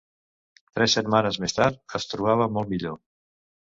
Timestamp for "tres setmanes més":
0.79-1.57